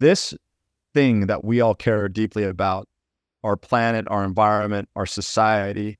[0.00, 0.34] this
[0.92, 2.88] thing that we all care deeply about,
[3.44, 5.98] our planet, our environment, our society,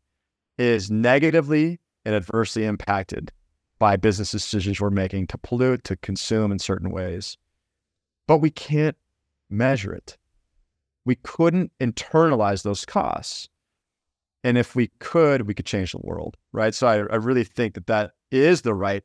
[0.58, 3.30] is negatively and adversely impacted
[3.78, 7.38] by business decisions we're making to pollute, to consume in certain ways.
[8.26, 8.96] But we can't
[9.48, 10.18] measure it.
[11.04, 13.48] We couldn't internalize those costs.
[14.44, 16.74] And if we could, we could change the world, right?
[16.74, 19.02] So I, I really think that that is the right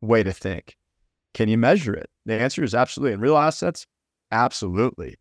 [0.00, 0.76] way to think.
[1.34, 2.10] Can you measure it?
[2.26, 3.14] The answer is absolutely.
[3.14, 3.86] In real assets,
[4.30, 5.16] absolutely.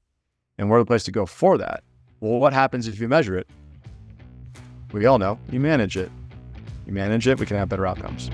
[0.57, 1.83] And we're the place to go for that.
[2.19, 3.47] Well, what happens if you measure it?
[4.91, 6.11] We all know you manage it.
[6.85, 8.29] You manage it, we can have better outcomes.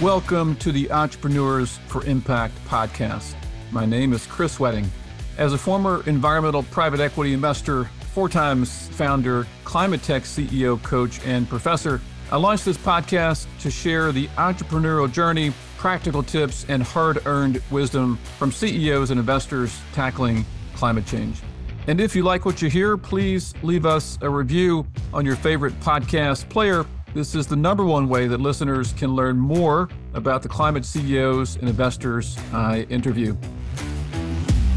[0.00, 3.34] Welcome to the Entrepreneurs for Impact podcast.
[3.72, 4.88] My name is Chris Wedding.
[5.36, 7.84] As a former environmental private equity investor,
[8.14, 12.00] four times founder, climate tech CEO, coach, and professor,
[12.30, 18.18] I launched this podcast to share the entrepreneurial journey, practical tips, and hard earned wisdom
[18.36, 21.40] from CEOs and investors tackling climate change.
[21.86, 25.78] And if you like what you hear, please leave us a review on your favorite
[25.80, 26.84] podcast player.
[27.14, 31.56] This is the number one way that listeners can learn more about the climate CEOs
[31.56, 33.34] and investors I interview.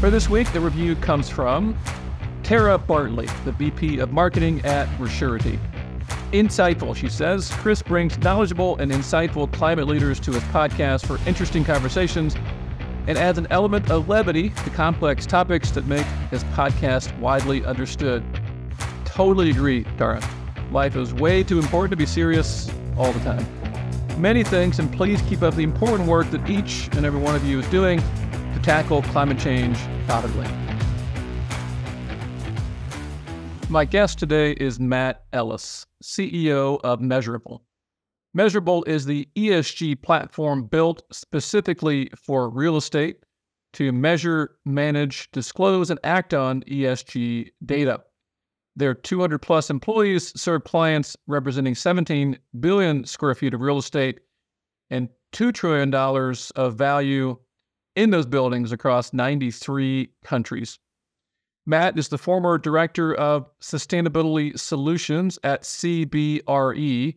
[0.00, 1.76] For this week, the review comes from
[2.42, 5.58] Tara Bartley, the VP of Marketing at Resurety.
[6.32, 7.50] Insightful, she says.
[7.56, 12.36] Chris brings knowledgeable and insightful climate leaders to his podcast for interesting conversations
[13.06, 18.24] and adds an element of levity to complex topics that make his podcast widely understood.
[19.04, 20.22] Totally agree, Tara.
[20.70, 23.46] Life is way too important to be serious all the time.
[24.20, 27.44] Many thanks, and please keep up the important work that each and every one of
[27.44, 30.46] you is doing to tackle climate change thoughtfully.
[33.72, 37.60] My guest today is Matt Ellis, CEO of Measurabl.
[38.36, 43.24] Measurabl is the ESG platform built specifically for real estate
[43.72, 48.02] to measure, manage, disclose, and act on ESG data.
[48.76, 54.20] Their 200 plus employees serve clients representing 17 billion square feet of real estate
[54.90, 57.38] and $2 trillion of value
[57.96, 60.78] in those buildings across 93 countries.
[61.64, 67.16] Matt is the former director of sustainability solutions at CBRE.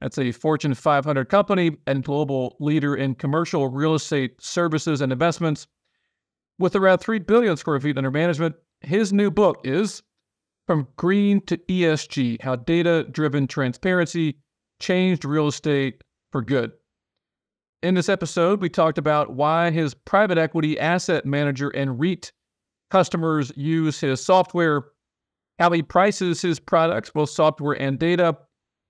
[0.00, 5.66] That's a Fortune 500 company and global leader in commercial real estate services and investments.
[6.58, 10.02] With around 3 billion square feet under management, his new book is
[10.66, 14.38] From Green to ESG How Data Driven Transparency
[14.80, 16.72] Changed Real Estate for Good.
[17.82, 22.32] In this episode, we talked about why his private equity asset manager and REIT
[22.90, 24.84] customers use his software,
[25.58, 28.36] how he prices his products, both software and data,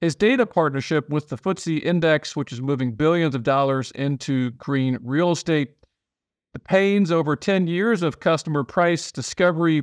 [0.00, 4.98] his data partnership with the FTSE Index, which is moving billions of dollars into green
[5.02, 5.74] real estate,
[6.52, 9.82] the pains over 10 years of customer price discovery,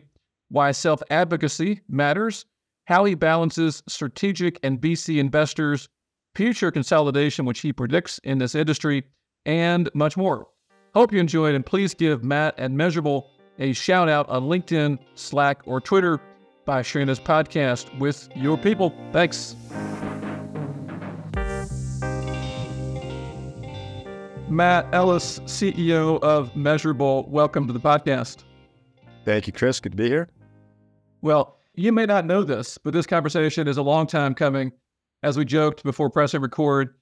[0.50, 2.46] why self advocacy matters,
[2.86, 5.90] how he balances strategic and VC investors,
[6.36, 9.04] future consolidation, which he predicts in this industry,
[9.46, 10.48] and much more.
[10.94, 13.26] Hope you enjoyed, and please give Matt and Measurabl
[13.60, 16.20] a shout out on LinkedIn, Slack, or Twitter
[16.66, 18.94] by sharing this podcast with your people.
[19.12, 19.56] Thanks.
[24.48, 28.44] Matt Ellis, CEO of Measurabl, welcome to the podcast.
[29.26, 29.80] Thank you, Chris.
[29.80, 30.30] Good to be here.
[31.22, 34.72] Well, you may not know this, but this conversation is a long time coming.
[35.24, 36.96] As we joked before pressing record,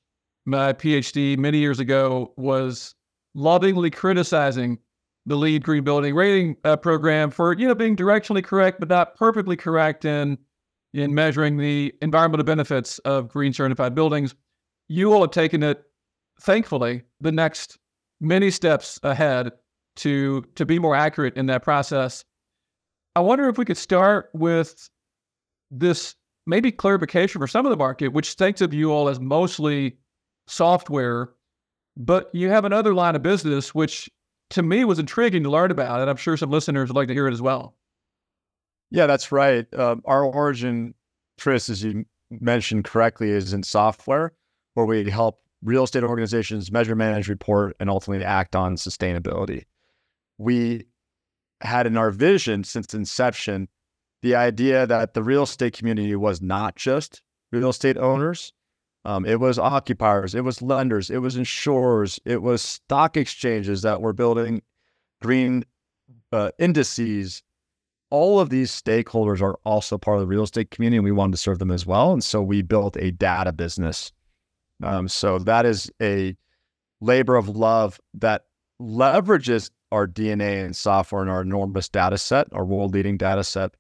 [0.46, 2.96] my PhD many years ago was
[3.36, 4.80] lovingly criticizing
[5.26, 9.16] the LEED green building rating uh, program for you know being directionally correct but not
[9.16, 10.38] perfectly correct in
[10.94, 14.36] in measuring the environmental benefits of green certified buildings.
[14.88, 15.84] You all have taken it,
[16.42, 17.80] thankfully, the next
[18.22, 19.52] many steps ahead
[19.98, 22.24] to to be more accurate in that process.
[23.16, 24.90] I wonder if we could start with
[25.72, 29.98] this maybe clarification for some of the market, which thinks of you all as mostly
[30.48, 31.30] software,
[31.96, 34.10] but you have another line of business which
[34.54, 37.14] to me was intriguing to learn about, and I'm sure some listeners would like to
[37.14, 37.76] hear it as well.
[38.92, 39.72] Yeah, that's right.
[39.74, 40.94] Um, our origin,
[41.40, 44.34] Chris, as you mentioned correctly, is in software,
[44.76, 49.64] where we help real estate organizations measure, manage, report, and ultimately act on sustainability.
[50.38, 50.86] We
[51.62, 53.70] had in our vision since inception
[54.22, 58.54] the idea that the real estate community was not just real estate owners,
[59.06, 64.02] um, it was occupiers, it was lenders, it was insurers, it was stock exchanges that
[64.02, 64.62] were building
[65.22, 65.66] green
[66.32, 67.44] uh, indices.
[68.10, 71.34] All of these stakeholders are also part of the real estate community, and we wanted
[71.34, 72.14] to serve them as well.
[72.14, 74.12] And so we built a data business.
[74.84, 76.36] Um, so that is a
[77.02, 78.46] labor of love that
[78.82, 83.76] leverages our DNA and software and our enormous data set, our world leading data set,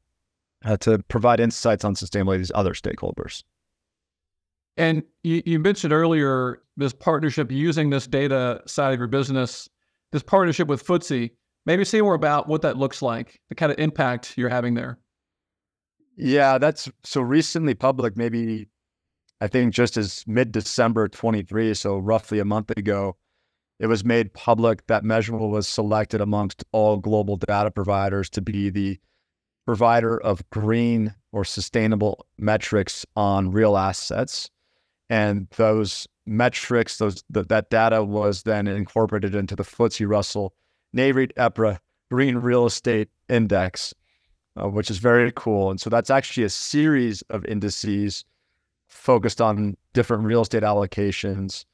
[0.65, 3.43] uh, to provide insights on sustainability to these other stakeholders.
[4.77, 9.69] And you, you, mentioned earlier this partnership using this data side of your business,
[10.11, 11.31] this partnership with FTSE.
[11.65, 14.99] Maybe say more about what that looks like, the kind of impact you're having there.
[16.17, 18.67] Yeah, that's so recently public, maybe
[19.39, 23.17] I think just as mid December 23, so roughly a month ago,
[23.79, 28.69] it was made public that Measurabl was selected amongst all global data providers to be
[28.69, 28.99] the
[29.65, 34.49] provider of green or sustainable metrics on real assets.
[35.13, 40.55] And those metrics, those th- that data was then incorporated into the FTSE Russell
[40.97, 41.77] Nareit EPRA
[42.09, 43.93] Green Real Estate Index,
[44.59, 45.69] uh, which is very cool.
[45.69, 48.25] And so that's actually a series of indices
[48.87, 51.65] focused on different real estate allocations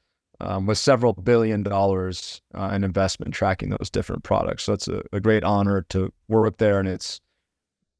[0.41, 4.63] um, with several billion dollars uh, in investment tracking those different products.
[4.63, 6.77] So it's a, a great honor to work there.
[6.77, 7.21] And it's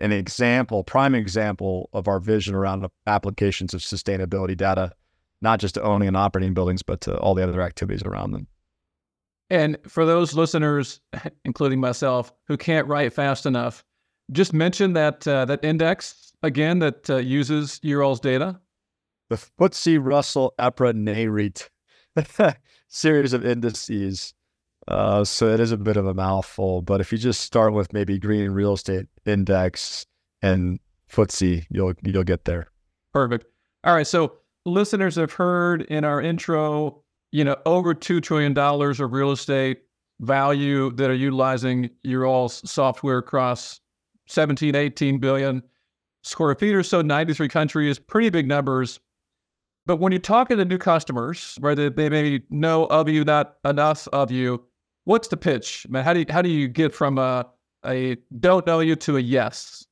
[0.01, 4.91] an example, prime example of our vision around applications of sustainability data,
[5.41, 8.47] not just to owning and operating buildings, but to all the other activities around them.
[9.49, 11.01] And for those listeners,
[11.45, 13.83] including myself, who can't write fast enough,
[14.31, 18.59] just mention that uh, that index again that uh, uses your all's data.
[19.29, 21.69] The FTSE Russell EPRA Nareit
[22.87, 24.33] series of indices.
[24.87, 27.93] Uh, so it is a bit of a mouthful, but if you just start with
[27.93, 30.07] maybe green real estate index
[30.41, 30.79] and
[31.11, 32.67] FTSE, you'll you'll get there.
[33.13, 33.45] Perfect.
[33.83, 34.07] All right.
[34.07, 34.33] So
[34.69, 39.81] listeners have heard in our intro, you know, over two trillion dollars of real estate
[40.21, 43.79] value that are utilizing your all's software across
[44.27, 45.63] 17, 18 billion
[46.23, 48.99] square feet or so, 93 countries, pretty big numbers.
[49.85, 53.55] But when you're talking to new customers, where they, they maybe know of you, not
[53.65, 54.63] enough of you,
[55.05, 55.87] what's the pitch?
[55.89, 57.47] Man, how do you, how do you get from a,
[57.85, 59.85] a don't know you to a yes?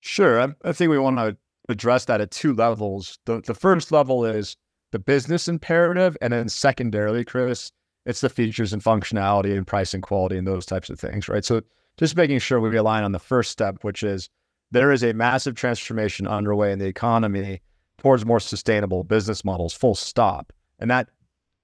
[0.00, 0.40] Sure.
[0.40, 1.36] I, I think we want to
[1.68, 3.18] address that at two levels.
[3.24, 4.56] The, the first level is
[4.92, 6.16] the business imperative.
[6.20, 7.70] And then secondarily, Chris,
[8.06, 11.44] it's the features and functionality and price and quality and those types of things, right?
[11.44, 11.62] So
[11.98, 14.30] just making sure we align on the first step, which is
[14.70, 17.60] there is a massive transformation underway in the economy
[17.98, 20.52] towards more sustainable business models, full stop.
[20.78, 21.08] And that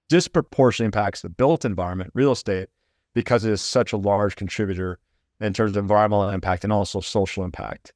[0.08, 2.68] disproportionately impacts the built environment, real estate,
[3.14, 4.98] because it is such a large contributor
[5.40, 7.92] in terms of environmental impact and also social impact.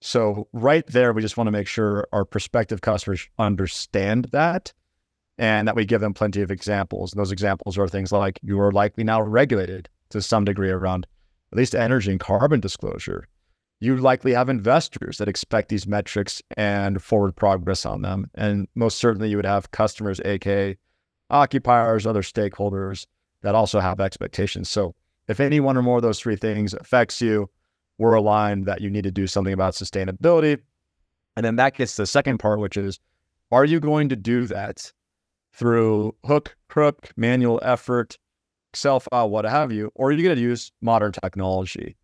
[0.00, 4.72] So, right there, we just want to make sure our prospective customers understand that
[5.38, 7.12] and that we give them plenty of examples.
[7.12, 11.06] And those examples are things like you are likely now regulated to some degree around
[11.52, 13.26] at least energy and carbon disclosure
[13.80, 18.30] you likely have investors that expect these metrics and forward progress on them.
[18.34, 20.76] And most certainly, you would have customers, aka
[21.30, 23.06] occupiers, other stakeholders
[23.42, 24.68] that also have expectations.
[24.68, 24.94] So,
[25.28, 27.50] if any one or more of those three things affects you,
[27.98, 30.58] we're aligned that you need to do something about sustainability.
[31.36, 32.98] And then that gets to the second part, which is
[33.52, 34.92] are you going to do that
[35.52, 38.18] through hook, crook, manual effort,
[38.72, 41.96] Excel file, uh, what have you, or are you going to use modern technology?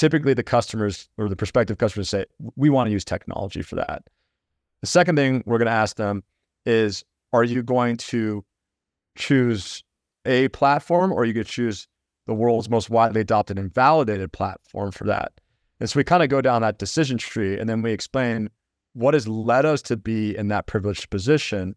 [0.00, 2.24] typically the customers or the prospective customers say,
[2.56, 4.02] we want to use technology for that.
[4.80, 6.22] The second thing we're going to ask them
[6.64, 7.04] is,
[7.34, 8.42] are you going to
[9.16, 9.84] choose
[10.24, 11.86] a platform or you to choose
[12.26, 15.32] the world's most widely adopted and validated platform for that?
[15.80, 18.50] And so we kind of go down that decision tree and then we explain
[18.92, 21.74] what has led us to be in that privileged position.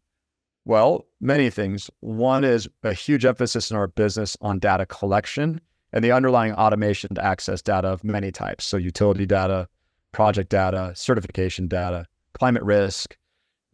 [0.66, 1.90] Well, many things.
[2.02, 7.16] One is a huge emphasis in our business on data collection and the underlying automation
[7.16, 8.66] to access data of many types.
[8.66, 9.68] So, utility data,
[10.12, 13.16] project data, certification data, climate risk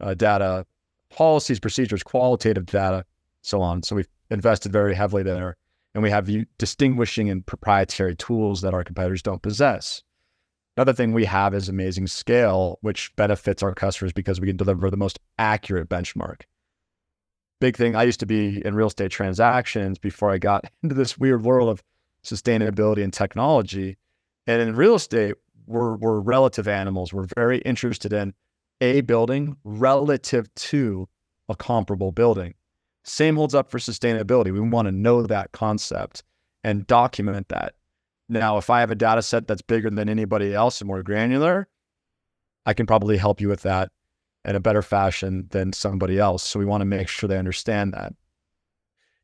[0.00, 0.66] uh, data,
[1.10, 3.04] policies, procedures, qualitative data,
[3.42, 3.82] so on.
[3.82, 5.56] So, we've invested very heavily there.
[5.94, 10.02] And we have distinguishing and proprietary tools that our competitors don't possess.
[10.76, 14.88] Another thing we have is amazing scale, which benefits our customers because we can deliver
[14.88, 16.42] the most accurate benchmark.
[17.60, 21.18] Big thing, I used to be in real estate transactions before I got into this
[21.18, 21.82] weird world of
[22.24, 23.98] sustainability and technology.
[24.46, 25.34] And in real estate,
[25.66, 27.12] we're, we're relative animals.
[27.12, 28.34] We're very interested in
[28.80, 31.08] a building relative to
[31.48, 32.54] a comparable building.
[33.04, 34.52] Same holds up for sustainability.
[34.52, 36.22] We want to know that concept
[36.62, 37.74] and document that.
[38.28, 41.68] Now, if I have a data set that's bigger than anybody else and more granular,
[42.66, 43.90] I can probably help you with that
[44.44, 46.42] in a better fashion than somebody else.
[46.42, 48.14] So we want to make sure they understand that.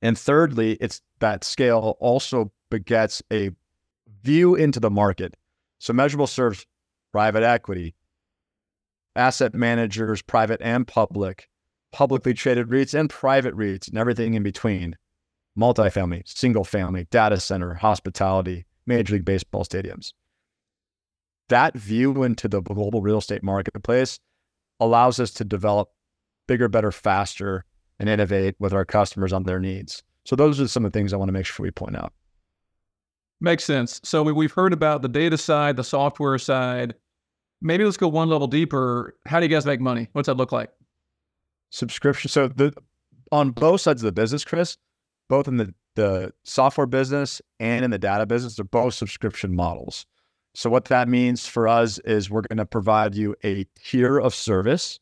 [0.03, 3.51] And thirdly, it's that scale also begets a
[4.23, 5.37] view into the market.
[5.79, 6.67] So Measurabl serves
[7.13, 7.95] private equity,
[9.15, 11.49] asset managers, private and public,
[11.97, 14.97] publicly traded REITs and private REITs and everything in between.
[15.59, 20.13] multifamily, single family, data center, hospitality, Major League Baseball stadiums.
[21.49, 24.21] That view into the global real estate marketplace
[24.79, 25.89] allows us to develop
[26.47, 27.65] bigger, better, faster,
[27.99, 30.03] and innovate with our customers on their needs.
[30.27, 32.13] So those are some of the things I want to make sure we point out.
[33.41, 34.03] Makes sense.
[34.05, 36.95] So we, we've heard about the data side, the software side.
[37.63, 39.17] Maybe let's go one level deeper.
[39.25, 40.11] How do you guys make money?
[40.13, 40.69] What's that look like?
[41.71, 42.29] Subscription.
[42.31, 42.73] So the
[43.33, 44.77] on both sides of the business, Chris,
[45.29, 50.07] both in the, the software business and in the data business, they're both subscription models.
[50.55, 54.35] So what that means for us is we're going to provide you a tier of
[54.35, 54.99] service,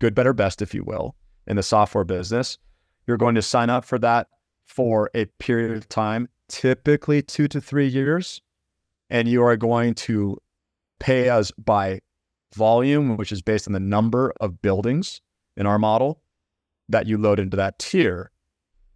[0.00, 2.58] good, better, best, if you will, in the software business.
[3.06, 4.28] You're going to sign up for that
[4.66, 8.40] for a period of time typically two to three years.
[9.10, 10.38] And you are going to
[11.00, 12.00] pay us by
[12.54, 15.20] volume, which is based on the number of buildings
[15.56, 16.20] in our model
[16.88, 18.30] that you load into that tier.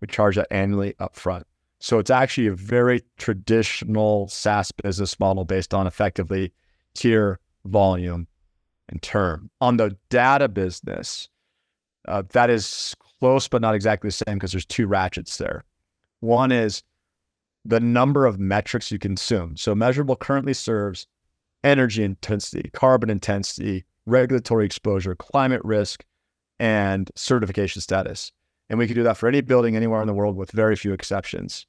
[0.01, 1.45] We charge that annually upfront.
[1.81, 6.53] So it's actually a very traditional SaaS business model based on effectively
[6.95, 8.27] tier, volume,
[8.89, 9.51] and term.
[9.61, 11.29] On the data business,
[12.07, 15.65] uh, that is close but not exactly the same because there's two ratchets there.
[16.21, 16.83] One is
[17.65, 19.57] the number of metrics you consume.
[19.57, 21.07] So Measurabl currently serves
[21.63, 26.05] energy intensity, carbon intensity, regulatory exposure, climate risk,
[26.59, 28.33] and certification status.
[28.69, 30.93] And we can do that for any building anywhere in the world with very few
[30.93, 31.67] exceptions.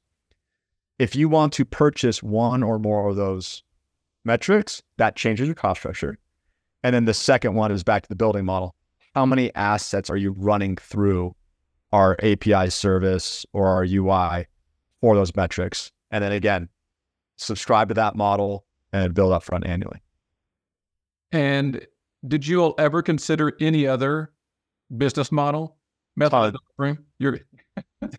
[0.98, 3.64] If you want to purchase one or more of those
[4.26, 6.18] metrics, that changes your cost structure.
[6.84, 8.76] And then the second one is back to the building model.
[9.16, 11.36] How many assets are you running through
[11.92, 14.48] our API service or our UI
[15.02, 15.92] for those metrics.
[16.12, 16.70] And then again,
[17.38, 20.02] subscribe to that model and billed up front annually.
[21.32, 21.86] And
[22.28, 24.32] did you all ever consider any other
[24.96, 25.78] business model?
[26.16, 27.40] Method uh, You're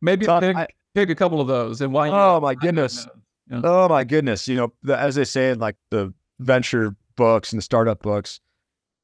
[0.00, 2.08] maybe pick, I, pick a couple of those and why.
[2.10, 3.06] Oh my goodness!
[3.50, 3.60] Yeah.
[3.64, 4.46] Oh my goodness!
[4.46, 8.40] You know, the, as they say in like the venture books and the startup books,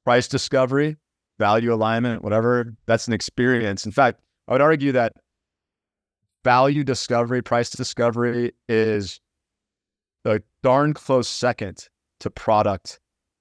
[0.04, 0.97] price discovery,
[1.38, 2.75] value alignment, whatever.
[2.87, 3.87] That's an experience.
[3.87, 5.14] In fact, I would argue that
[6.45, 9.21] value discovery, price discovery is
[10.25, 11.88] a darn close second
[12.21, 13.00] to product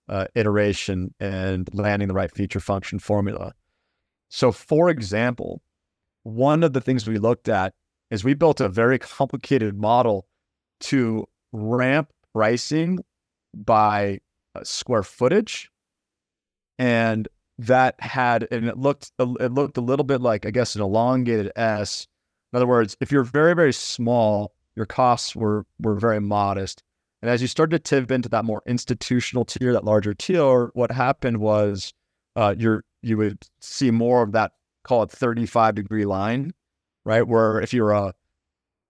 [0.10, 3.54] uh, iteration and landing the right feature function formula.
[4.36, 5.62] So, for example,
[6.24, 7.74] one of the things we looked at
[8.10, 10.28] is we built a very complicated model
[10.82, 13.00] to ramp pricing
[13.54, 14.20] by
[14.56, 15.70] uh, square footage
[16.80, 17.28] and
[17.60, 21.52] that had and it looked it looked a little bit like I guess an elongated
[21.56, 22.08] S
[22.54, 26.84] in other words, if you're very, very small, your costs were were very modest.
[27.22, 30.92] And as you started to tip into that more institutional tier, that larger tier, what
[30.92, 31.94] happened was
[32.36, 36.54] uh, you're you would see more of that call it 35 degree line,
[37.06, 37.28] right?
[37.28, 38.14] Where if you're a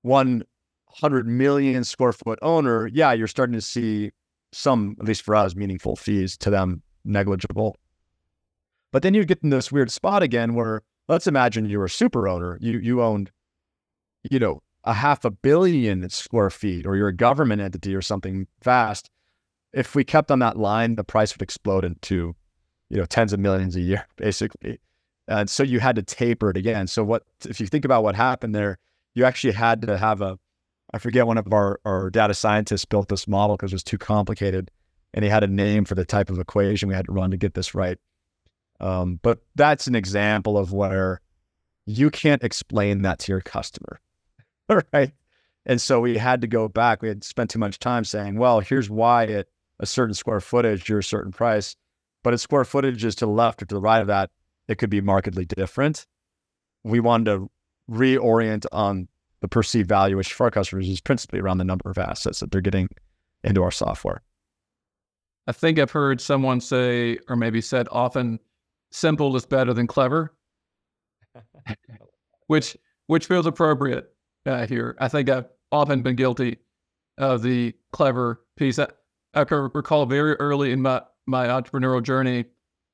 [0.03, 4.11] 100 million square foot owner, yeah, you're starting to see
[4.51, 7.77] some, at least for us, meaningful fees to them negligible.
[8.91, 12.27] But then you get in this weird spot again where let's imagine you're a super
[12.27, 12.57] owner.
[12.61, 13.31] You you owned
[14.29, 18.47] you know, a half a billion square feet or you're a government entity or something
[18.63, 19.09] vast.
[19.73, 22.35] if we kept on that line, the price would explode into,
[22.93, 24.79] you know, tens of millions a year, basically.
[25.27, 26.85] And so you had to taper it again.
[26.85, 28.77] So what if you think about what happened there,
[29.15, 30.37] you actually had to have a
[30.93, 33.97] I forget one of our, our data scientists built this model because it was too
[33.97, 34.69] complicated.
[35.15, 37.37] And he had a name for the type of equation we had to run to
[37.37, 37.97] get this right.
[38.79, 41.19] Um, but that's an example of where
[41.87, 43.99] you can't explain that to your customer.
[44.93, 45.11] right?
[45.65, 47.01] And so we had to go back.
[47.01, 49.47] We had spent too much time saying, well, here's why at
[49.79, 51.75] a certain square footage, you're a certain price.
[52.23, 54.29] But at square footage is to the left or to the right of that,
[54.67, 56.05] it could be markedly different.
[56.83, 57.51] We wanted to
[57.89, 59.07] reorient on
[59.41, 62.51] the perceived value, which for our customers is principally around the number of assets that
[62.51, 62.87] they're getting
[63.43, 64.21] into our software.
[65.47, 68.39] I think I've heard someone say, or maybe said often,
[68.91, 70.33] simple is better than clever,
[72.47, 72.77] which
[73.07, 74.13] which feels appropriate
[74.45, 74.95] uh, here.
[74.99, 76.59] I think I've often been guilty
[77.17, 78.79] of the clever piece.
[78.79, 78.87] I,
[79.33, 82.45] I can recall very early in my, my entrepreneurial journey,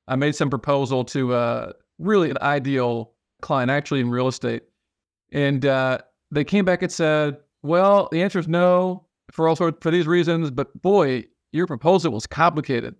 [0.08, 4.62] I made some proposal to uh, really an ideal client, actually in real estate.
[5.32, 5.98] And uh,
[6.30, 10.06] they came back and said, well, the answer is no for all sorts for these
[10.06, 12.94] reasons, but boy, your proposal was complicated.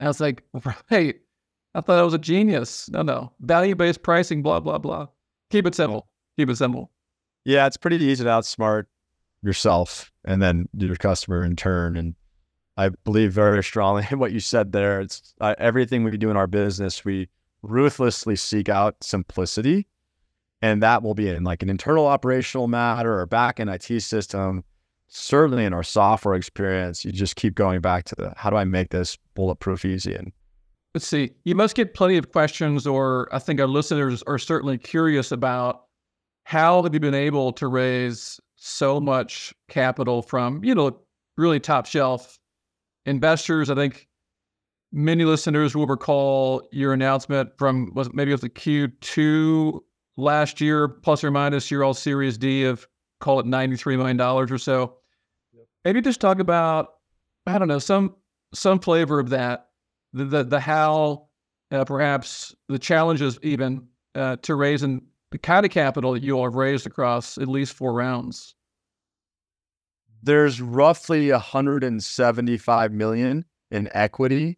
[0.00, 0.42] And I was like,
[0.90, 1.16] right.
[1.76, 2.88] I thought I was a genius.
[2.90, 3.32] No, no.
[3.40, 5.08] Value based pricing, blah, blah, blah.
[5.50, 6.06] Keep it simple.
[6.38, 6.92] Keep it simple.
[7.44, 8.84] Yeah, it's pretty easy to outsmart
[9.42, 11.96] yourself and then your customer in turn.
[11.96, 12.14] And
[12.76, 15.00] I believe very strongly in what you said there.
[15.00, 17.28] It's uh, everything we do in our business, we
[17.62, 19.86] ruthlessly seek out simplicity
[20.62, 24.64] And that will be in like an internal operational matter or back end IT system.
[25.08, 28.64] Certainly in our software experience, you just keep going back to the how do I
[28.64, 30.14] make this bulletproof easy?
[30.14, 30.32] And
[30.94, 34.78] let's see, you must get plenty of questions, or I think our listeners are certainly
[34.78, 35.84] curious about
[36.44, 40.98] how have you been able to raise so much capital from, you know,
[41.36, 42.38] really top shelf
[43.06, 43.70] investors?
[43.70, 44.08] I think
[44.92, 49.80] many listeners will recall your announcement from was maybe it was the Q2
[50.16, 52.86] last year, plus or minus your all Series D of
[53.20, 54.96] call it $93 million or so.
[55.52, 55.66] Yep.
[55.84, 56.94] Maybe just talk about,
[57.46, 58.14] I don't know, some
[58.52, 59.68] some flavor of that,
[60.12, 61.28] the the, the how,
[61.72, 66.44] uh, perhaps the challenges even uh, to raising the kind of capital that you all
[66.44, 68.54] have raised across at least four rounds.
[70.24, 74.56] There's roughly 175 million in equity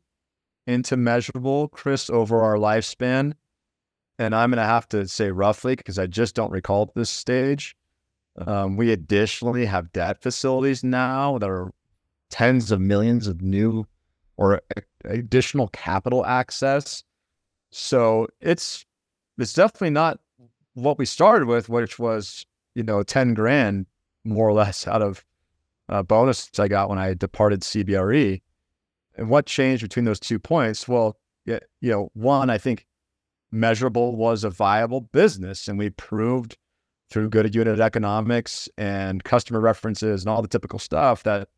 [0.64, 3.32] into Measurabl, Chris, over our lifespan.
[4.16, 7.10] And I'm going to have to say roughly because I just don't recall at this
[7.10, 7.74] stage.
[8.38, 11.72] Um, we additionally have debt facilities now that are
[12.30, 13.88] tens of millions of new
[14.36, 14.62] or
[15.04, 17.02] additional capital access.
[17.70, 18.86] So it's
[19.36, 20.20] it's definitely not
[20.74, 22.46] what we started with, which was
[22.76, 23.86] you know ten grand
[24.24, 25.24] more or less out of
[25.88, 28.42] uh, bonus I got when I departed CBRE.
[29.16, 30.86] And what changed between those two points?
[30.86, 32.86] Well, you know, one, I think
[33.52, 36.56] Measurabl was a viable business, and we proved
[37.10, 41.48] through good unit economics and customer references and all the typical stuff that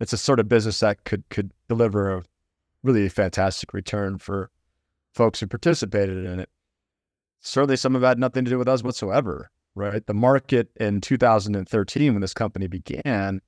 [0.00, 2.22] it's a sort of business that could could deliver a
[2.82, 4.50] really fantastic return for
[5.14, 6.50] folks who participated in it.
[7.40, 10.06] Certainly, some of it had nothing to do with us whatsoever, right?
[10.06, 13.40] The market in 2013, when this company began,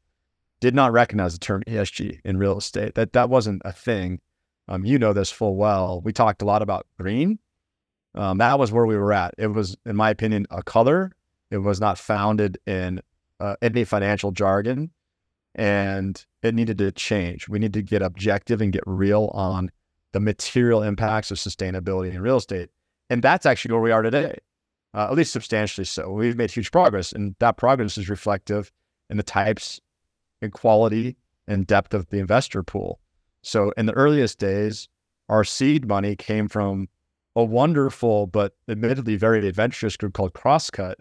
[0.61, 2.95] did not recognize the term ESG in real estate.
[2.95, 4.21] That that wasn't a thing.
[4.69, 6.01] Um, you know this full well.
[6.03, 7.39] We talked a lot about green.
[8.15, 9.35] Um, that was where we were at.
[9.39, 11.13] It was, in my opinion, a color.
[11.51, 13.01] It was not founded in
[13.41, 14.91] uh, any financial jargon,
[15.55, 17.49] and it needed to change.
[17.49, 19.71] We need to get objective and get real on
[20.13, 22.69] the material impacts of sustainability in real estate,
[23.09, 24.39] and that's actually where we are today.
[24.93, 26.11] Uh, at least substantially so.
[26.11, 28.73] We've made huge progress, and that progress is reflective
[29.09, 29.81] in the types
[30.43, 33.01] and quality and depth of the investor pool.
[33.43, 34.89] So in the earliest days,
[35.29, 36.89] our seed money came from
[37.37, 40.97] a wonderful but admittedly very adventurous group called Crosscut,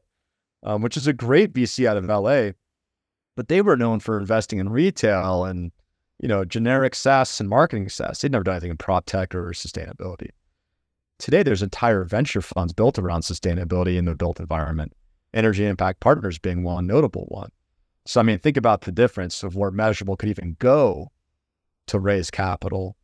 [0.63, 2.51] um, which is a great VC out of LA.
[3.35, 5.71] But they were known for investing in retail and
[6.19, 8.21] you know generic SaaS and marketing SaaS.
[8.21, 10.29] They'd never done anything in prop tech or sustainability.
[11.17, 14.93] Today, there's entire venture funds built around sustainability in the built environment.
[15.33, 17.51] Energy Impact Partners being one notable one.
[18.05, 21.11] So, I mean, think about the difference of where Measurabl could even go
[21.87, 22.95] to raise capital.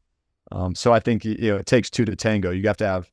[0.52, 2.52] Um, so, I think you know it takes two to tango.
[2.52, 3.12] You have to have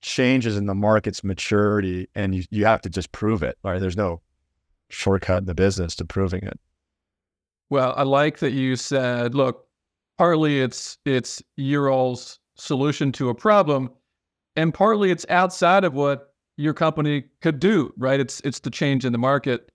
[0.00, 3.58] changes in the market's maturity, and you you have to just prove it.
[3.62, 3.80] Right?
[3.80, 4.20] There's no
[4.90, 6.58] shortcut in the business to proving it.
[7.70, 9.66] Well, I like that you said, look,
[10.16, 12.16] partly it's it's your
[12.56, 13.90] solution to a problem,
[14.56, 17.92] and partly it's outside of what your company could do.
[17.96, 18.20] Right?
[18.20, 19.70] It's it's the change in the market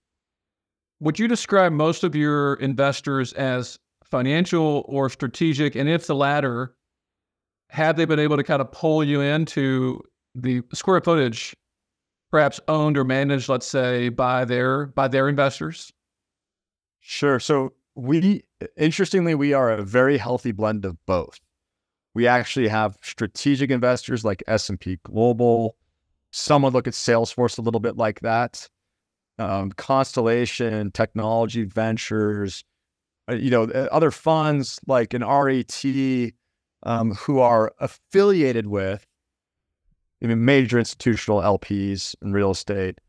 [1.04, 5.76] would you describe most of your investors as financial or strategic?
[5.76, 6.76] And if the latter,
[7.70, 10.02] have they been able to kind of pull you into
[10.34, 11.56] the square footage,
[12.32, 15.92] perhaps owned or managed, let's say, by their by their investors?
[17.02, 17.38] Sure.
[17.38, 18.44] So we
[18.78, 21.38] interestingly, we are a very healthy blend of both.
[22.13, 25.76] We actually have strategic investors like S&P Global.
[26.32, 28.70] Some would look at Salesforce a little bit like that
[29.39, 32.63] um, Constellation, Technology Ventures,
[33.30, 35.84] uh, you know, uh, other funds like an RET
[36.84, 39.06] um, who are affiliated with
[40.24, 43.00] I mean, major institutional LPs in real estate,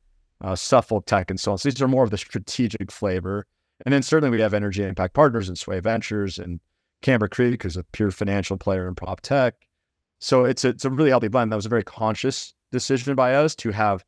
[0.40, 1.58] uh, Suffolk Tech, and so on.
[1.58, 3.46] So these are more of the strategic flavor.
[3.84, 6.60] And then certainly we have Energy Impact Partners and Sway Ventures and
[7.02, 9.54] Camber Creek, who's a pure financial player in prop tech.
[10.20, 11.52] So it's a, it's a really healthy blend.
[11.52, 14.04] That was a very conscious decision by us to have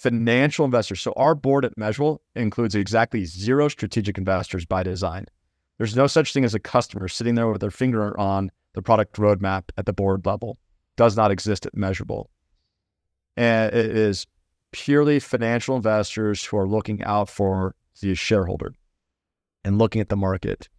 [0.00, 1.02] financial investors.
[1.02, 5.26] So our board at Measurabl includes exactly zero strategic investors by design.
[5.76, 9.16] There's no such thing as a customer sitting there with their finger on the product
[9.16, 10.56] roadmap at the board level.
[10.96, 12.26] Does not exist at Measurabl.
[13.36, 14.26] And it is
[14.72, 18.72] purely financial investors who are looking out for the shareholder
[19.64, 20.70] and looking at the market.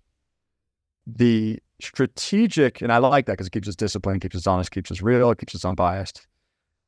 [1.06, 4.90] The strategic, and I like that because it keeps us disciplined, keeps us honest, keeps
[4.90, 6.26] us real, keeps us unbiased.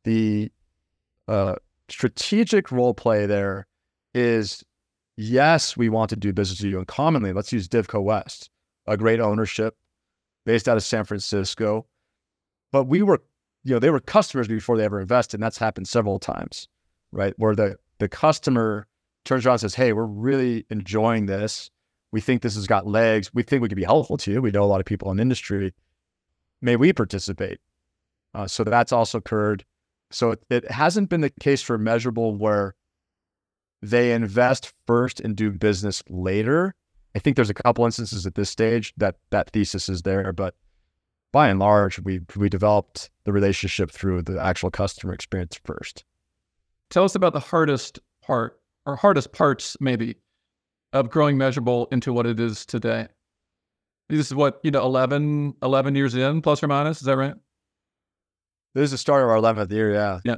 [0.04, 0.52] The
[1.28, 1.56] uh,
[1.90, 3.68] strategic role play there
[4.14, 4.64] is
[5.18, 6.78] yes, we want to do business with you.
[6.80, 8.50] And commonly, let's use Divco West,
[8.88, 9.76] a great ownership
[10.46, 11.86] based out of San Francisco.
[12.72, 13.24] But we were,
[13.64, 15.38] you know, they were customers before they ever invested.
[15.38, 16.68] And that's happened several times.
[17.12, 17.34] right?
[17.38, 18.88] Where the the customer
[19.26, 21.70] turns around and says, "Hey, we're really enjoying this.
[22.12, 23.32] We think this has got legs.
[23.34, 24.42] We think we could be helpful to you.
[24.42, 25.74] We know a lot of people in the industry.
[26.62, 27.60] May we participate?"
[28.34, 29.64] Uh, so that's also occurred.
[30.14, 32.76] So it, it hasn't been the case for Measurabl where
[33.82, 36.76] they invest first and do business later.
[37.16, 40.56] I think there's a couple instances at this stage that that thesis is there, but
[41.32, 46.06] by and large, we we developed the relationship through the actual customer experience first.
[46.90, 50.16] Tell us about the hardest part or hardest parts, maybe,
[50.94, 53.08] of growing Measurabl into what it is today.
[54.10, 56.98] This is what, you know, 11, 11 years in, plus or minus.
[57.00, 57.34] Is that right?
[58.74, 59.94] This is the start of our 11th year.
[59.94, 60.20] Yeah.
[60.24, 60.36] Yeah.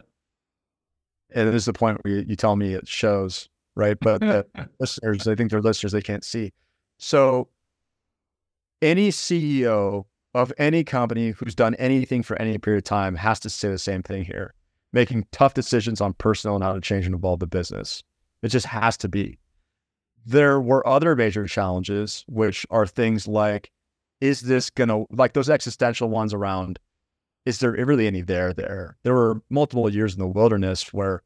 [1.34, 3.98] And this is the point where you, you tell me it shows, right?
[4.00, 4.46] But the
[4.80, 6.54] listeners, I think they're listeners, they can't see.
[6.98, 7.50] So
[8.82, 13.50] any CEO of any company who's done anything for any period of time has to
[13.50, 14.54] say the same thing here
[14.96, 18.02] making tough decisions on personnel and how to change and evolve the business.
[18.42, 19.38] It just has to be.
[20.26, 23.70] There were other major challenges, which are things like,
[24.22, 26.80] is this going to, like those existential ones around,
[27.46, 28.98] is there really any there there?
[29.04, 31.22] There were multiple years in the wilderness where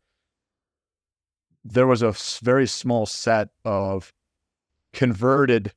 [1.64, 4.14] there was a very small set of
[4.94, 5.74] converted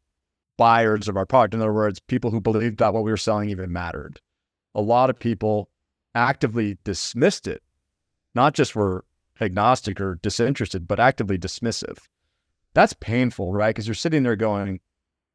[0.57, 1.55] buyers of our product.
[1.55, 4.21] In other words, people who believed that what we were selling even mattered.
[4.75, 5.69] A lot of people
[6.15, 7.63] actively dismissed it
[8.35, 9.05] not just were
[9.41, 11.99] agnostic or disinterested, but actively dismissive.
[12.75, 13.71] That's painful, right?
[13.75, 14.81] Because you're sitting there going,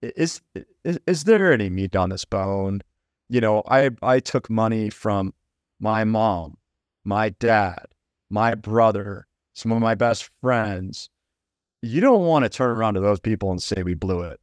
[0.02, 0.42] is,
[0.84, 2.82] is is there any meat on this bone?
[3.30, 5.34] You know, I I took money from
[5.80, 6.58] my mom,
[7.04, 7.86] my dad,
[8.30, 11.10] my brother, some of my best friends.
[11.82, 14.40] You don't want to turn around to those people and say we blew it.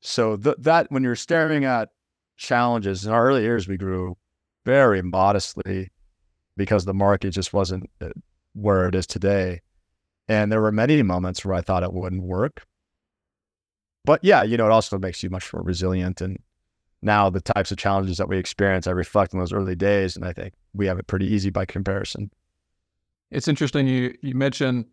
[0.00, 1.90] So th- that when you're staring at
[2.36, 4.16] challenges in our early years, we grew
[4.64, 5.90] very modestly
[6.56, 8.10] because the market just wasn't uh,
[8.54, 9.60] where it is today.
[10.28, 12.64] And there were many moments where I thought it wouldn't work.
[14.04, 16.20] But yeah, you know, it also makes you much more resilient.
[16.20, 16.38] And
[17.02, 20.24] now the types of challenges that we experience, I reflect on those early days, and
[20.24, 22.30] I think we have it pretty easy by comparison.
[23.30, 24.86] It's interesting you you mentioned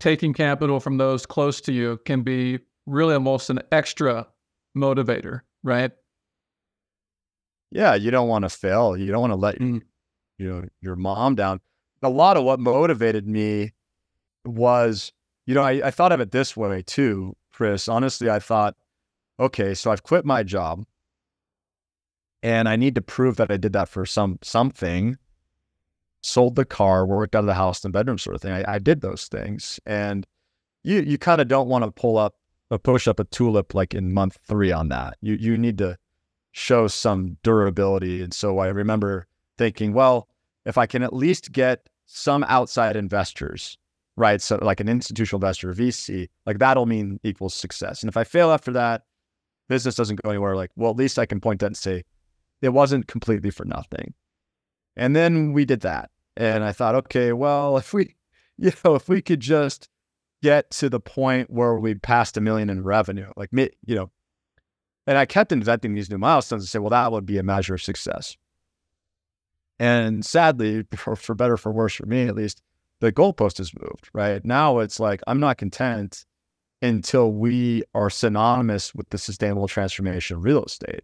[0.00, 4.26] taking capital from those close to you can be really almost an extra
[4.76, 5.92] motivator, right?
[7.70, 8.96] Yeah, you don't want to fail.
[8.96, 9.82] You don't want to let mm
[10.36, 11.60] you know your mom down.
[12.02, 13.72] A lot of what motivated me
[14.44, 15.12] was,
[15.46, 17.86] you know, I, I thought of it this way too, Chris.
[17.86, 18.74] Honestly, I thought,
[19.38, 20.84] okay, so I've quit my job
[22.44, 25.16] and I need to prove that I did that for some something.
[26.20, 28.52] Sold the car, worked out of the house the bedroom, sort of thing.
[28.52, 30.26] I, I did those things, and
[30.84, 32.36] you you kind of don't want to pull up
[32.70, 35.16] a push up a tulip like in month three on that.
[35.22, 35.96] You you need to
[36.52, 39.26] show some durability, and so I remember
[39.56, 40.28] thinking, well,
[40.66, 43.78] if I can at least get some outside investors,
[44.16, 44.40] right?
[44.40, 48.02] So like an institutional investor, VC, like that'll mean equals success.
[48.02, 49.02] And if I fail after that,
[49.68, 52.04] business doesn't go anywhere, like, well, at least I can point that and say,
[52.62, 54.14] it wasn't completely for nothing.
[54.96, 56.10] And then we did that.
[56.36, 58.14] And I thought, okay, well, if we,
[58.58, 59.88] you know, if we could just
[60.42, 64.10] get to the point where we passed a million in revenue, like, me, you know,
[65.06, 67.74] and I kept inventing these new milestones and say, well, that would be a measure
[67.74, 68.36] of success.
[69.78, 72.62] And sadly, for, for better for worse for me at least,
[73.00, 74.44] the goalpost has moved, right?
[74.44, 76.24] Now it's like I'm not content
[76.80, 81.02] until we are synonymous with the sustainable transformation of real estate.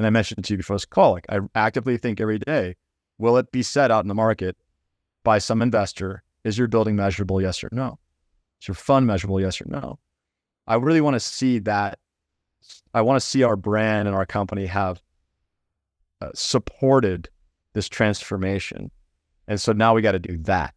[0.00, 2.76] And I mentioned to you before this call, like I actively think every day,
[3.18, 4.56] will it be set out in the market
[5.24, 6.22] by some investor?
[6.42, 7.38] Is your building measurable?
[7.38, 7.98] Yes or no?
[8.62, 9.42] Is your fund measurable?
[9.42, 9.98] Yes or no?
[10.66, 11.98] I really want to see that.
[12.94, 15.02] I want to see our brand and our company have
[16.22, 17.28] uh, supported
[17.74, 18.90] this transformation.
[19.48, 20.72] And so now we got to do that.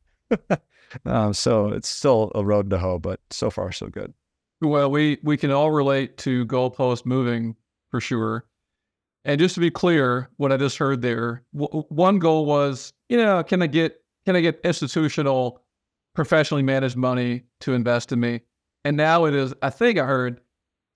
[1.06, 4.14] um, so it's still a road to hoe, but so far so good.
[4.60, 7.56] Well, we we can all relate to goalpost moving
[7.90, 8.44] for sure.
[9.26, 13.18] And just to be clear, what I just heard there, w- one goal was, you
[13.18, 15.62] know, can I get can I get institutional,
[16.16, 18.42] professionally managed money to invest in me?
[18.86, 20.42] And now it is, I think I heard,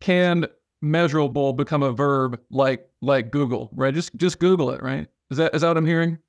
[0.02, 0.48] can
[0.84, 3.94] Measurabl become a verb like like Google, right?
[3.94, 5.08] Just just Google it, right?
[5.32, 6.20] Is that is that what I'm hearing?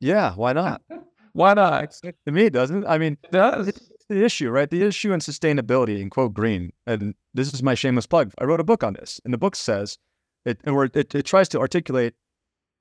[0.00, 0.82] Yeah, why not?
[1.32, 1.92] why not?
[1.92, 2.86] To me, it doesn't.
[2.86, 3.68] I mean, it does.
[3.68, 4.68] It's the issue, right?
[4.68, 6.72] The issue in sustainability and quote green.
[6.86, 8.32] And this is my shameless plug.
[8.38, 9.98] I wrote a book on this, and the book says
[10.44, 12.14] it, or it, it tries to articulate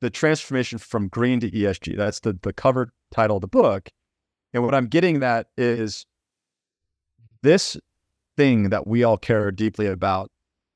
[0.01, 1.95] the transformation from green to ESG.
[1.95, 3.89] That's the the cover title of the book.
[4.53, 6.05] And what I'm getting at is
[7.41, 7.77] this
[8.37, 10.31] thing that we all care deeply about,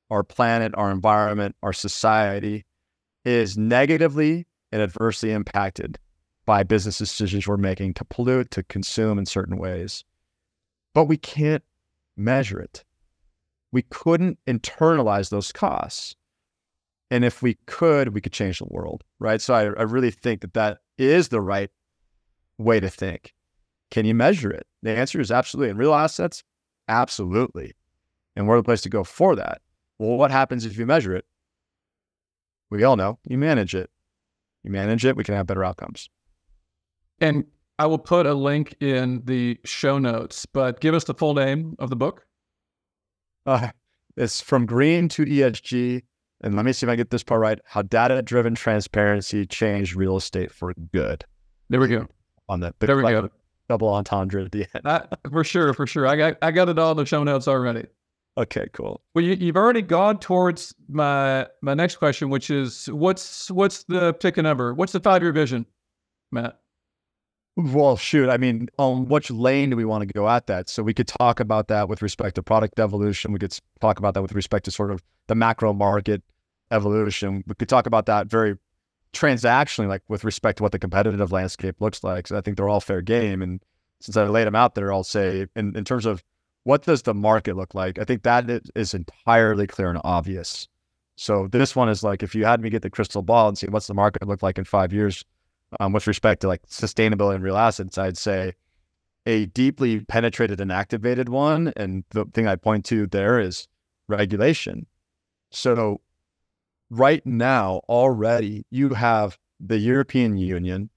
[0.10, 2.66] our planet, our environment, our society,
[3.26, 5.98] is negatively and adversely impacted
[6.46, 10.04] by business decisions we're making to pollute, to consume in certain ways.
[10.94, 11.64] But we can't
[12.16, 12.84] measure it.
[13.72, 16.16] We couldn't internalize those costs.
[17.10, 19.42] And if we could, we could change the world, right?
[19.42, 21.70] So I, I really think that that is the right
[22.58, 23.34] way to think.
[23.92, 24.68] Can you measure it?
[24.84, 25.70] The answer is absolutely.
[25.70, 26.44] In real assets,
[26.90, 27.74] absolutely.
[28.36, 29.62] And we're the place to go for that.
[30.00, 31.26] Well, what happens if you measure it?
[32.70, 33.90] We all know you manage it.
[34.64, 36.10] You manage it, we can have better outcomes.
[37.22, 37.46] And
[37.80, 41.76] I will put a link in the show notes, but give us the full name
[41.80, 42.26] of the book.
[43.46, 43.70] Uh,
[44.18, 46.04] it's from green to ESG.
[46.42, 47.60] And let me see if I get this part right.
[47.66, 51.26] How data driven transparency changed real estate for good.
[51.70, 52.08] There we go.
[52.50, 52.80] On that.
[52.80, 53.30] There we go.
[53.70, 54.84] Double entendre at the end.
[54.86, 56.08] That, for sure, for sure.
[56.08, 57.86] I got I got it all in the show notes already.
[58.38, 59.02] Okay, cool.
[59.16, 64.14] Well, you, have already gone towards my my next question, which is what's what's the
[64.14, 64.74] pick a number?
[64.74, 65.66] What's the five year vision,
[66.32, 66.60] Matt?
[67.58, 68.30] Well, shoot.
[68.30, 70.70] I mean, on which lane do we want to go at that?
[70.70, 73.34] So we could talk about that with respect to product evolution.
[73.34, 76.22] We could talk about that with respect to sort of the macro market
[76.70, 77.44] evolution.
[77.48, 78.58] We could talk about that very
[79.12, 82.28] transactionally, like with respect to what the competitive landscape looks like.
[82.28, 83.42] So I think they're all fair game.
[83.42, 83.60] And
[84.02, 86.24] since I laid them out there, I'll say in, in terms of
[86.64, 90.68] what does the market look like, I think that is entirely clear and obvious.
[91.16, 93.66] So this one is like if you had me get the crystal ball and see
[93.66, 95.26] what's the market look like in five years,
[95.80, 98.54] um, with respect to like sustainability and real assets, I'd say
[99.26, 101.74] a deeply penetrated and activated one.
[101.76, 103.68] And the thing I point to there is
[104.08, 104.88] regulation.
[105.52, 106.02] So
[106.90, 110.90] right now, already you have the European Union,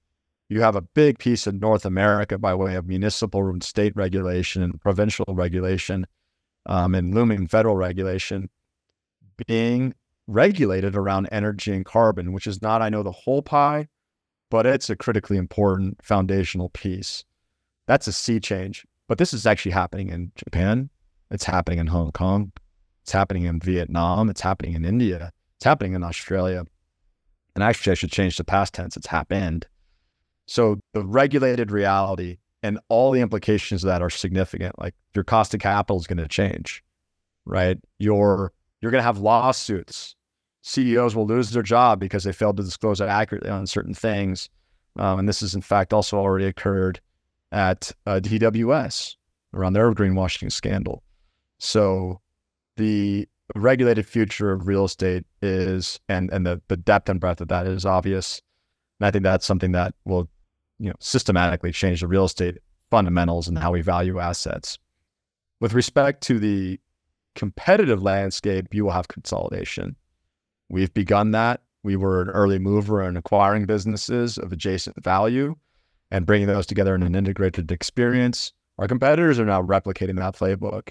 [0.49, 4.61] you have a big piece of North America by way of municipal and state regulation
[4.61, 6.05] and provincial regulation
[6.65, 8.49] um, and looming federal regulation
[9.47, 9.93] being
[10.27, 13.87] regulated around energy and carbon, which is not, I know, the whole pie,
[14.51, 17.23] but it's a critically important foundational piece.
[17.87, 18.85] That's a sea change.
[19.07, 20.89] But this is actually happening in Japan.
[21.31, 22.51] It's happening in Hong Kong.
[23.01, 24.29] It's happening in Vietnam.
[24.29, 25.31] It's happening in India.
[25.55, 26.65] It's happening in Australia.
[27.55, 28.95] And actually, I should change the past tense.
[28.95, 29.67] It's happened.
[30.47, 34.77] So the regulated reality and all the implications of that are significant.
[34.77, 36.83] Like your cost of capital is going to change,
[37.45, 37.77] right?
[37.99, 40.15] Your you're going to have lawsuits
[40.61, 44.49] CEOs will lose their job because they failed to disclose accurately on certain things.
[44.97, 46.99] Um, and this has, in fact, also already occurred
[47.51, 49.15] at uh, DWS
[49.53, 51.03] around their greenwashing scandal.
[51.59, 52.21] So
[52.77, 57.47] the regulated future of real estate is, and, and the, the depth and breadth of
[57.49, 58.41] that is obvious.
[58.99, 60.29] And I think that's something that will,
[60.79, 62.57] you know, systematically change the real estate
[62.89, 64.77] fundamentals and how we value assets.
[65.59, 66.79] With respect to the
[67.35, 69.95] competitive landscape, you will have consolidation.
[70.71, 71.59] We've begun that.
[71.83, 75.55] We were an early mover in acquiring businesses of adjacent value
[76.11, 78.53] and bringing those together in an integrated experience.
[78.79, 80.89] Our competitors are now replicating that playbook.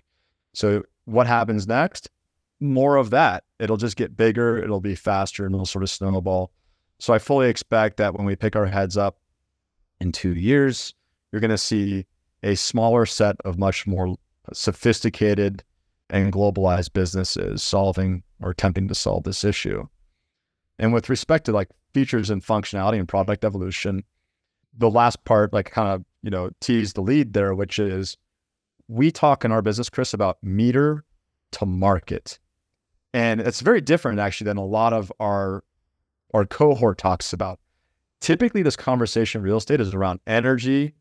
[0.52, 2.10] So, what happens next?
[2.60, 3.44] More of that.
[3.58, 6.52] It'll just get bigger, it'll be faster, and it'll sort of snowball.
[6.98, 9.16] So, I fully expect that when we pick our heads up
[10.02, 10.94] in two years,
[11.32, 12.04] you're going to see
[12.42, 14.16] a smaller set of much more
[14.52, 15.64] sophisticated
[16.10, 19.86] and globalized businesses solving or attempting to solve this issue.
[20.78, 24.04] And with respect to like features and functionality and product evolution,
[24.76, 28.16] the last part, like kind of, you know, tease the lead there, which is
[28.88, 31.04] we talk in our business, Chris, about meter
[31.52, 32.38] to market.
[33.12, 35.64] And it's very different actually than a lot of our
[36.32, 37.58] our cohort talks about.
[38.20, 40.94] Typically, this conversation in real estate is around energy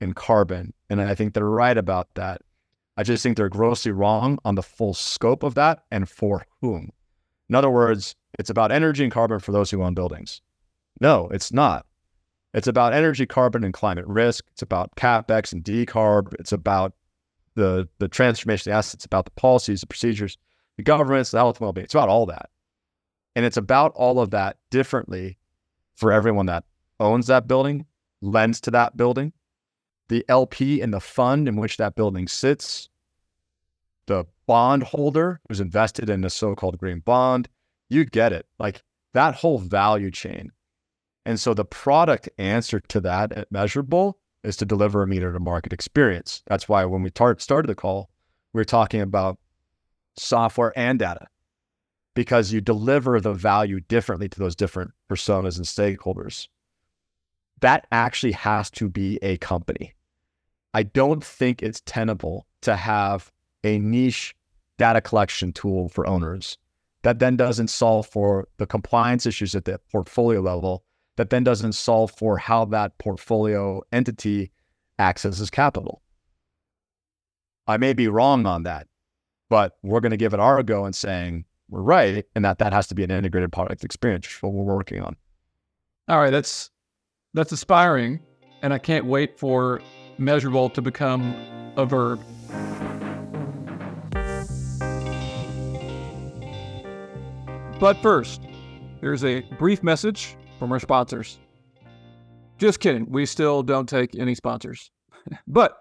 [0.00, 0.72] and carbon.
[0.90, 2.42] And I think they're right about that.
[2.96, 6.90] I just think they're grossly wrong on the full scope of that and for whom.
[7.48, 10.42] In other words, it's about energy and carbon for those who own buildings.
[11.00, 11.86] No, it's not.
[12.54, 14.44] It's about energy, carbon, and climate risk.
[14.52, 16.34] It's about capex and decarb.
[16.38, 16.92] It's about
[17.54, 18.94] the the transformation of the assets.
[18.94, 20.36] It's about the policies, the procedures,
[20.76, 21.84] the governments, the health and well-being.
[21.84, 22.50] It's about all that,
[23.34, 25.38] and it's about all of that differently
[25.94, 26.64] for everyone that
[27.00, 27.86] owns that building,
[28.20, 29.32] lends to that building,
[30.12, 32.88] the LP and the fund in which that building sits,
[34.06, 37.48] the bond holder who's invested in the so-called green bond.
[37.88, 38.46] You get it.
[38.58, 38.82] Like
[39.14, 40.52] that whole value chain.
[41.24, 45.32] And so the product answer to that uh, at Measurabl is to deliver a meter
[45.32, 46.42] to market experience.
[46.46, 48.10] That's why when we tar- started the call,
[48.52, 49.38] we were talking about
[50.16, 51.26] software and data
[52.14, 56.48] because you deliver the value differently to those different personas and stakeholders
[57.62, 59.94] that actually has to be a company.
[60.74, 63.30] I don't think it's tenable to have
[63.64, 64.34] a niche
[64.78, 66.58] data collection tool for owners
[67.02, 70.84] that then doesn't solve for the compliance issues at the portfolio level
[71.16, 74.50] that then doesn't solve for how that portfolio entity
[74.98, 76.02] accesses capital.
[77.66, 78.86] I may be wrong on that,
[79.50, 82.72] but we're going to give it our go and saying we're right, and that that
[82.72, 85.16] has to be an integrated product experience, what we're working on.
[86.08, 86.70] All right, that's
[87.34, 88.20] that's aspiring,
[88.62, 89.80] and I can't wait for
[90.18, 91.34] Measurabl to become
[91.76, 92.20] a verb.
[97.80, 98.40] But first,
[99.00, 101.40] there's a brief message from our sponsors.
[102.58, 104.92] Just kidding, we still don't take any sponsors.
[105.48, 105.78] but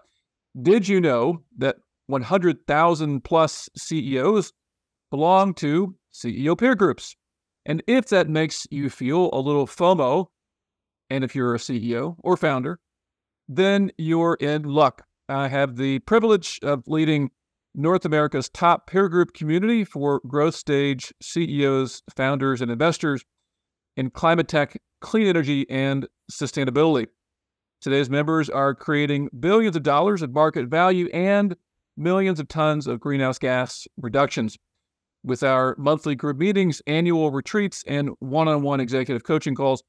[0.60, 1.76] did you know that
[2.08, 4.52] 100,000 plus CEOs
[5.12, 7.15] belong to CEO peer groups?
[7.65, 10.26] And if that makes you feel a little FOMO,
[11.12, 12.80] and if you're a CEO or founder,
[13.56, 15.06] then you're in luck.
[15.28, 17.32] I have the privilege of leading
[17.76, 23.26] North America's top peer group community for growth stage CEOs, founders, and investors
[23.98, 27.08] in climate tech, clean energy, and sustainability.
[27.82, 31.58] Today's members are creating billions of dollars of market value and
[31.98, 34.58] millions of tons of greenhouse gas reductions.
[35.26, 39.84] With our monthly group meetings, annual retreats, and one on one executive coaching calls,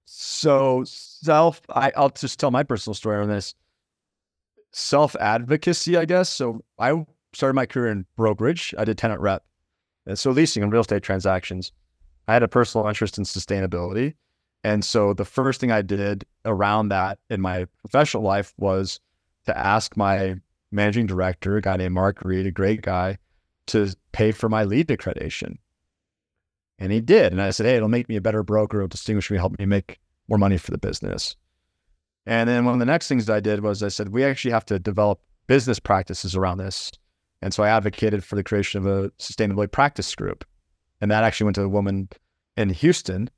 [0.05, 3.55] So self, I, I'll just tell my personal story on this.
[4.72, 6.29] Self advocacy, I guess.
[6.29, 8.75] So I started my career in brokerage.
[8.79, 9.44] I did tenant rep,
[10.07, 11.72] and so leasing and real estate transactions.
[12.29, 14.14] I had a personal interest in sustainability,
[14.67, 18.99] and so the first thing I did around that in my professional life was
[19.45, 20.35] to ask my
[20.73, 23.19] managing director, a guy named Mark Reed, a great guy,
[23.67, 25.59] to pay for my LEED accreditation.
[26.81, 27.31] And he did.
[27.31, 28.79] And I said, Hey, it'll make me a better broker.
[28.79, 31.37] It'll distinguish me, help me make more money for the business.
[32.27, 34.51] And then one of the next things that I did was I said, we actually
[34.51, 36.91] have to develop business practices around this.
[37.41, 40.45] And so I advocated for the creation of a sustainability practice group.
[41.01, 42.09] And that actually went to a woman
[42.57, 43.31] in Houston,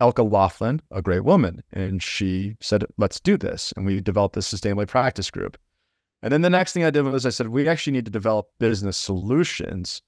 [0.00, 1.62] Elka Laughlin, a great woman.
[1.72, 3.72] And she said, let's do this.
[3.76, 5.56] And we developed this sustainability practice group.
[6.22, 8.46] And then the next thing I did was I said, we actually need to develop
[8.58, 10.02] business solutions.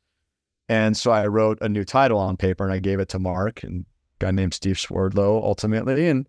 [0.68, 3.62] And so I wrote a new title on paper and I gave it to Mark
[3.62, 3.84] and
[4.20, 6.26] a guy named Steve Swerdlow ultimately and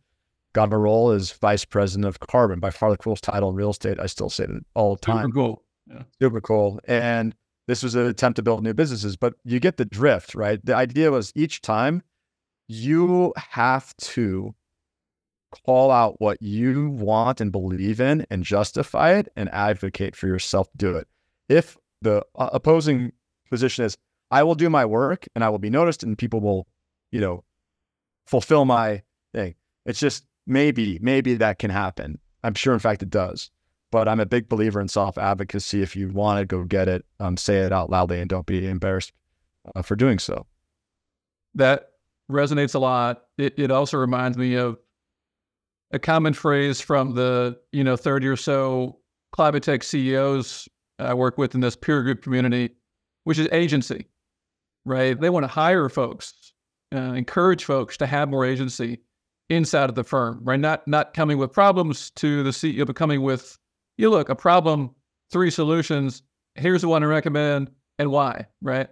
[0.53, 2.59] got a role as vice president of carbon.
[2.59, 3.99] By far the coolest title in real estate.
[3.99, 5.27] I still say it all the time.
[5.27, 5.63] Super cool.
[5.87, 6.03] Yeah.
[6.21, 6.79] Super cool.
[6.85, 7.33] And
[7.67, 10.63] this was an attempt to build new businesses, but you get the drift, right?
[10.65, 12.03] The idea was each time
[12.67, 14.53] you have to
[15.65, 20.69] call out what you want and believe in and justify it and advocate for yourself
[20.71, 21.07] to do it.
[21.49, 23.13] If the uh, opposing
[23.49, 23.97] position is,
[24.29, 26.67] I will do my work and I will be noticed and people will,
[27.11, 27.43] you know,
[28.25, 29.03] fulfill my
[29.33, 29.55] thing.
[29.85, 32.19] It's just maybe, maybe that can happen.
[32.43, 33.49] I'm sure, in fact, it does.
[33.89, 35.81] But I'm a big believer in self advocacy.
[35.81, 38.67] If you want to go get it, um, say it out loudly and don't be
[38.67, 39.13] embarrassed
[39.73, 40.45] uh, for doing so.
[41.55, 41.91] That
[42.31, 43.23] resonates a lot.
[43.37, 44.77] It, it also reminds me of
[45.91, 48.99] a common phrase from the you know 30 or so
[49.31, 50.67] climate tech CEOs
[50.99, 52.71] I work with in this peer group community,
[53.23, 54.07] which is agency,
[54.85, 55.19] right?
[55.19, 56.53] They want to hire folks,
[56.93, 59.01] uh, encourage folks to have more agency
[59.49, 60.59] inside of the firm, right?
[60.59, 63.57] Not not coming with problems to the CEO, but coming with,
[63.97, 64.95] you look, a problem,
[65.31, 66.23] three solutions.
[66.55, 68.89] Here's the one I recommend and why, right?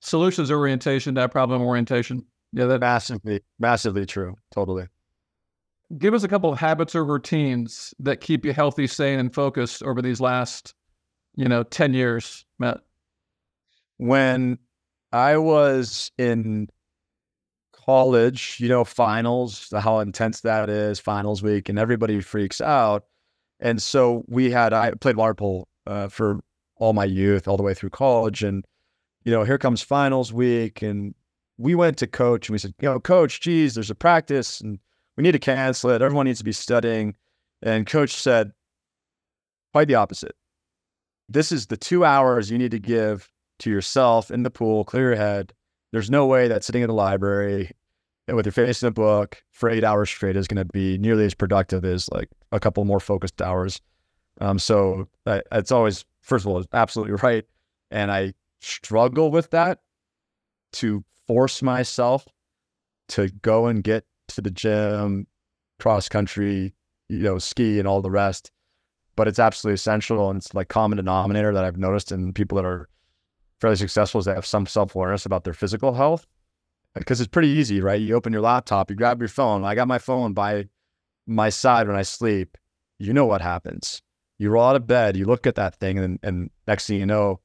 [0.00, 2.24] Solutions orientation, not problem orientation.
[2.52, 4.36] Yeah, that massively, massively true.
[4.50, 4.88] Totally
[5.98, 9.82] give us a couple of habits or routines that keep you healthy, sane, and focused
[9.82, 10.74] over these last,
[11.36, 12.80] you know, 10 years, Matt.
[13.98, 14.58] When
[15.12, 16.68] I was in
[17.72, 23.04] college, you know, finals, how intense that is, finals week, and everybody freaks out.
[23.60, 26.40] And so we had, I played water uh, for
[26.76, 28.42] all my youth, all the way through college.
[28.42, 28.64] And,
[29.24, 30.82] you know, here comes finals week.
[30.82, 31.14] And
[31.58, 34.60] we went to coach and we said, you know, coach, geez, there's a practice.
[34.60, 34.78] And
[35.16, 36.02] we need to cancel it.
[36.02, 37.14] Everyone needs to be studying.
[37.62, 38.52] And coach said,
[39.72, 40.34] quite the opposite.
[41.28, 43.30] This is the two hours you need to give
[43.60, 45.52] to yourself in the pool, clear your head.
[45.92, 47.70] There's no way that sitting in the library
[48.26, 50.98] and with your face in a book for eight hours straight is going to be
[50.98, 53.80] nearly as productive as like a couple more focused hours.
[54.40, 57.44] Um, so uh, it's always, first of all, absolutely right.
[57.90, 59.80] And I struggle with that
[60.74, 62.26] to force myself
[63.08, 65.26] to go and get to the gym,
[65.78, 66.74] cross country,
[67.08, 68.50] you know, ski and all the rest.
[69.16, 70.30] But it's absolutely essential.
[70.30, 72.88] And it's like common denominator that I've noticed in people that are
[73.60, 76.26] fairly successful is they have some self awareness about their physical health.
[76.94, 78.00] Because it's pretty easy, right?
[78.00, 79.64] You open your laptop, you grab your phone.
[79.64, 80.68] I got my phone by
[81.26, 82.58] my side when I sleep.
[82.98, 84.02] You know what happens.
[84.38, 87.06] You roll out of bed, you look at that thing, and, and next thing you
[87.06, 87.40] know,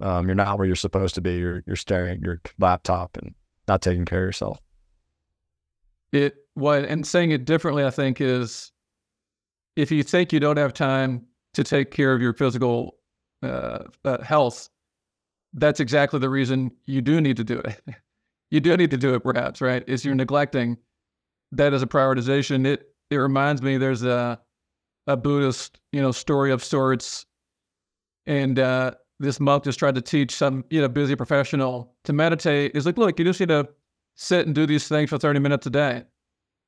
[0.00, 1.36] um, you're not where you're supposed to be.
[1.36, 3.34] You're you're staring at your laptop and
[3.68, 4.60] not taking care of yourself.
[6.12, 8.72] It what and saying it differently, I think, is
[9.76, 12.96] if you think you don't have time to take care of your physical
[13.42, 14.68] uh, uh, health,
[15.52, 17.80] that's exactly the reason you do need to do it.
[18.50, 19.84] you do need to do it, perhaps, right?
[19.88, 20.76] Is you're neglecting
[21.52, 22.66] that as a prioritization.
[22.66, 24.40] It it reminds me there's a
[25.06, 27.26] a Buddhist you know story of sorts,
[28.26, 32.74] and uh, this monk just tried to teach some you know busy professional to meditate.
[32.74, 33.68] He's like, look, you just need to
[34.16, 36.04] sit and do these things for 30 minutes a day.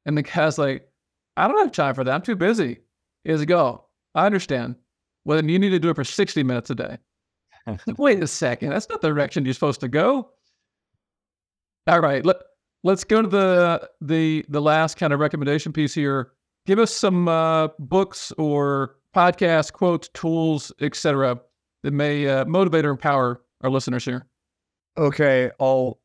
[0.05, 0.89] And the guy's like,
[1.37, 2.15] I don't have time for that.
[2.15, 2.79] I'm too busy.
[3.25, 3.85] Is go.
[4.15, 4.77] I understand.
[5.25, 6.99] Well, then you need to do it for 60 minutes a day.
[7.67, 8.71] like, Wait a second.
[8.71, 10.31] That's not the direction you're supposed to go.
[11.89, 12.25] All right.
[12.25, 12.37] Let,
[12.85, 16.33] let's go to the the the last kind of recommendation piece here.
[16.67, 21.41] Give us some uh, books or podcast quotes, tools, etc
[21.87, 24.27] that may uh, motivate or empower our listeners here?
[24.99, 26.01] Okay, I'll.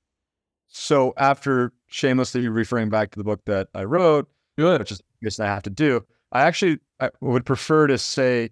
[0.68, 4.30] So after shamelessly referring back to the book that I wrote,
[4.60, 4.80] Good.
[4.80, 8.52] which is I guess I have to do, I actually I would prefer to say,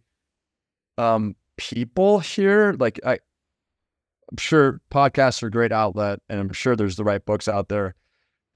[0.98, 2.76] um, people here.
[2.80, 3.20] Like I,
[4.32, 7.70] I'm sure podcasts are a great outlet, and I'm sure there's the right books out
[7.70, 7.94] there.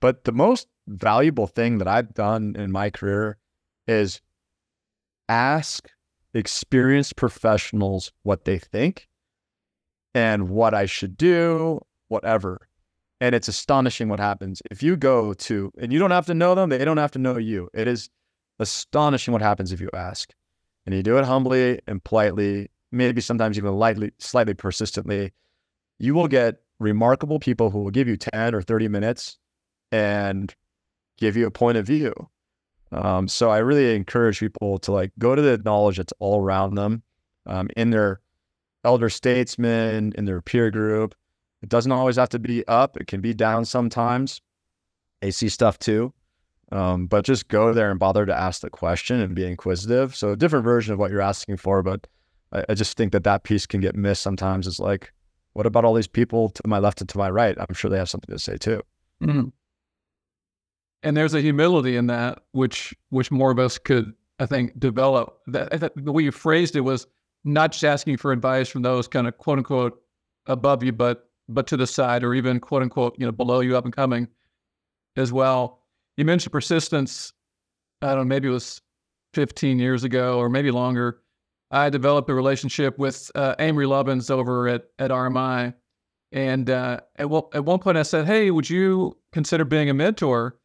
[0.02, 3.38] But the most valuable thing that I've done in my career
[3.88, 4.20] is
[5.30, 5.88] ask
[6.34, 9.08] experienced professionals what they think
[10.14, 12.68] and what I should do, whatever.
[13.22, 14.62] And it's astonishing what happens.
[14.70, 17.20] If you go to, and you don't have to know them, they don't have to
[17.20, 17.70] know you.
[17.74, 18.10] It is
[18.60, 20.34] astonishing what happens if you ask.
[20.86, 25.32] And you do it humbly and politely, maybe sometimes even lightly, slightly persistently.
[26.00, 29.38] You will get remarkable people who will give you 10 or 30 minutes
[29.92, 30.54] and
[31.18, 32.14] give you a point of view.
[32.94, 36.76] Um, so I really encourage people to like go to the knowledge that's all around
[36.76, 37.02] them
[37.46, 38.22] um, in their
[38.84, 41.16] elder statesmen, in their peer group.
[41.64, 44.42] It doesn't always have to be up, it can be down sometimes.
[45.22, 46.14] AC stuff too.
[46.72, 50.16] Um, but just go there and bother to ask the question and be inquisitive.
[50.16, 52.08] So a different version of what you're asking for, but
[52.52, 54.68] I, I just think that that piece can get missed sometimes.
[54.68, 55.14] Is like,
[55.54, 57.56] what about all these people to my left and to my right?
[57.58, 58.82] I'm sure they have something to say too.
[59.22, 59.50] Mm-hmm
[61.04, 65.40] and there's a humility in that which which more of us could I think develop.
[65.48, 67.08] That, the way you phrased it was
[67.44, 70.02] not just asking for advice from those kind of quote unquote
[70.48, 73.78] above you, but but to the side or even quote unquote you know below you,
[73.78, 74.28] up and coming
[75.16, 75.80] as well.
[76.18, 77.34] You mentioned persistence.
[78.02, 78.82] I don't know, maybe it was
[79.34, 81.22] 15 years ago or maybe longer.
[81.72, 85.74] I developed a relationship with uh, Amory Lovins over at at RMI,
[86.32, 90.58] and uh, at, at one point I said, "Hey, would you consider being a mentor?"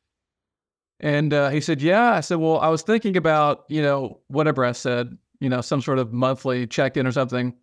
[1.01, 2.13] And uh, he said, Yeah.
[2.13, 5.81] I said, Well, I was thinking about, you know, whatever I said, you know, some
[5.81, 7.55] sort of monthly check in or something.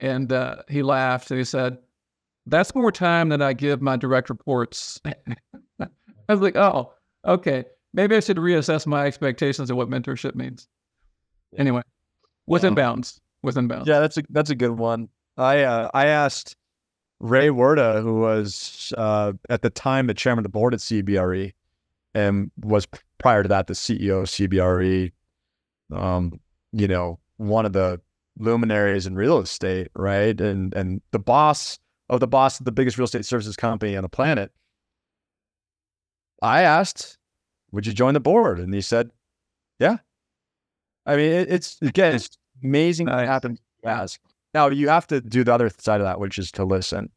[0.00, 1.78] And uh, he laughed and he said,
[2.46, 5.00] That's more time than I give my direct reports.
[5.80, 5.88] I
[6.28, 6.92] was like, Oh,
[7.26, 7.64] okay.
[7.94, 10.68] Maybe I should reassess my expectations of what mentorship means.
[11.56, 11.82] Anyway,
[12.46, 12.82] within yeah.
[12.82, 13.20] bounds.
[13.42, 13.88] Within bounds.
[13.88, 15.08] Yeah, that's a that's a good one.
[15.36, 16.56] I uh, I asked
[17.20, 21.52] Ray Wirta, who was uh, at the time the chairman of the board at CBRE,
[22.18, 22.86] and was
[23.18, 25.12] prior to that the CEO of CBRE.
[25.92, 26.40] Um,
[26.72, 28.00] you know, one of the
[28.38, 30.38] luminaries in real estate, right?
[30.40, 31.78] And and the boss
[32.10, 34.52] of the boss of the biggest real estate services company on the planet.
[36.42, 37.18] I asked,
[37.72, 39.10] "Would you join the board?" And he said,
[39.78, 39.98] "Yeah."
[41.06, 43.14] I mean, it, it's again, it's amazing nice.
[43.16, 43.60] what happens.
[43.84, 44.20] Ask
[44.54, 47.10] now, you have to do the other side of that, which is to listen.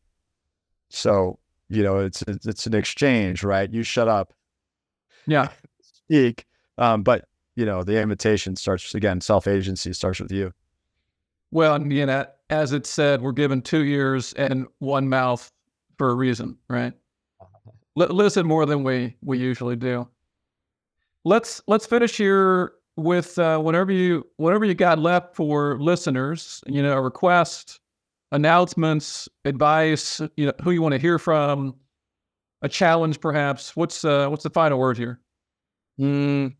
[0.89, 1.39] So
[1.70, 3.72] you know, it's it's an exchange, right?
[3.72, 4.34] You shut up,
[5.28, 5.50] yeah.
[5.82, 6.46] Speak.
[6.78, 10.54] Um, but you know, the invitation starts again, self agency starts with you.
[11.52, 15.52] Well, you know, as it said, we're given two ears and one mouth
[15.98, 16.94] for a reason, right?
[18.00, 20.08] L- listen more than we we usually do.
[21.24, 26.64] Let's let's finish here with uh, whatever you whatever you got left for listeners.
[26.66, 27.80] You know, a request,
[28.32, 30.22] announcements, advice.
[30.38, 31.76] You know, who you want to hear from,
[32.62, 33.76] a challenge, perhaps?
[33.76, 35.20] What's uh, what's the final word here?
[35.99, 36.55] Mm,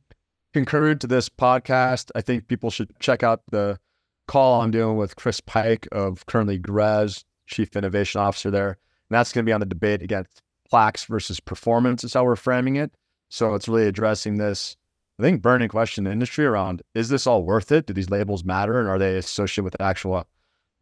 [0.53, 3.79] to this podcast, I think people should check out the
[4.27, 8.69] call I'm doing with Chris Pyke of currently GRESB, Chief Innovation Officer there.
[8.69, 8.77] And
[9.15, 12.77] that's going to be on the debate against plaques versus performance, is how we're framing
[12.77, 12.93] it.
[13.29, 14.75] So it's really addressing this,
[15.19, 17.85] I think, burning question in the industry around is this all worth it?
[17.85, 18.79] Do these labels matter?
[18.79, 20.27] And are they associated with actual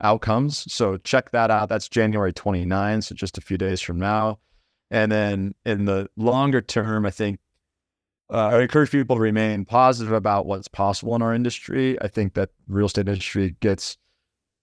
[0.01, 0.71] outcomes?
[0.71, 1.69] So check that out.
[1.69, 4.39] That's January 29, so just a few days from now.
[4.91, 7.39] And then in the longer term, I think
[8.31, 11.99] uh, I encourage people to remain positive about what's possible in our industry.
[12.01, 13.97] I think that real estate industry gets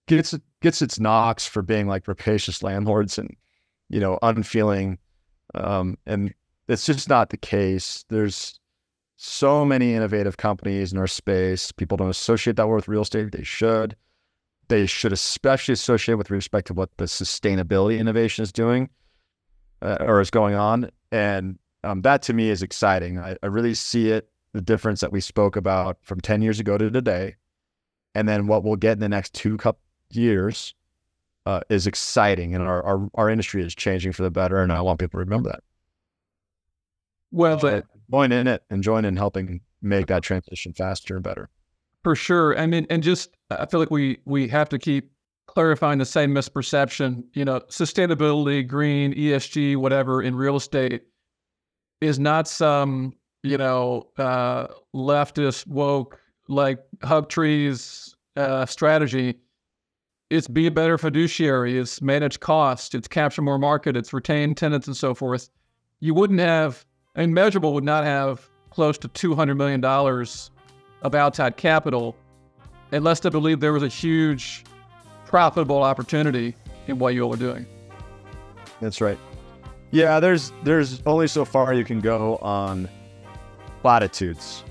[0.07, 3.35] gets gets its knocks for being like rapacious landlords and
[3.89, 4.97] you know unfeeling,
[5.55, 6.33] um, and
[6.67, 8.05] it's just not the case.
[8.09, 8.59] There's
[9.17, 11.71] so many innovative companies in our space.
[11.71, 13.31] People don't associate that word with real estate.
[13.31, 13.95] They should.
[14.69, 18.89] They should especially associate with respect to what the sustainability innovation is doing
[19.81, 20.89] uh, or is going on.
[21.11, 23.19] And um, that to me is exciting.
[23.19, 26.77] I, I, really see it, the difference that we spoke about from 10 years ago
[26.77, 27.35] to today.
[28.15, 30.73] And then what we'll get in the next two couple years
[31.45, 32.55] uh, is exciting.
[32.55, 34.61] And our, our, our, industry is changing for the better.
[34.61, 35.63] And I want people to remember that.
[37.31, 41.49] Well, but join in it and join in helping make that transition faster and better.
[42.03, 42.57] For sure.
[42.57, 45.11] I mean, and just, I feel like we, we have to keep
[45.47, 51.03] clarifying the same misperception, you know, sustainability, green, ESG, whatever in real estate
[52.01, 59.35] is not some, you know, uh, leftist woke like hug trees uh, strategy.
[60.29, 61.77] It's be a better fiduciary.
[61.77, 62.93] It's manage cost.
[62.93, 63.95] It's capture more market.
[63.95, 65.49] It's retain tenants and so forth.
[66.01, 66.85] You wouldn't have,
[67.15, 70.51] I mean, Measurabl would not have close to two hundred million dollars
[71.01, 72.15] of outside capital
[72.91, 74.63] unless they believe there was a huge
[75.27, 76.55] profitable opportunity
[76.87, 77.65] in what you all are doing.
[78.81, 79.17] That's right.
[79.91, 82.89] Yeah, there's there's only so far you can go on
[83.81, 84.63] platitudes.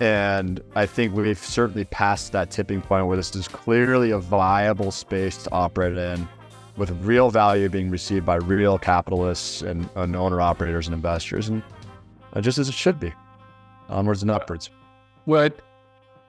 [0.00, 4.90] And I think we've certainly passed that tipping point where this is clearly a viable
[4.90, 6.26] space to operate in
[6.76, 11.62] with real value being received by real capitalists and, and owner operators and investors, and
[12.32, 13.12] uh, just as it should be,
[13.88, 14.70] onwards and upwards.
[15.26, 15.60] What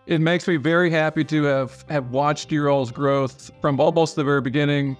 [0.06, 4.24] it makes me very happy to have, have watched your all's growth from almost the
[4.24, 4.98] very beginning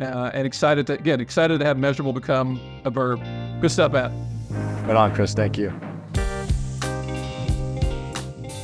[0.00, 3.20] uh, and excited to again excited to have Measurabl become a verb.
[3.60, 4.10] Good stuff, Matt.
[4.86, 5.34] Right on, Chris.
[5.34, 5.72] Thank you.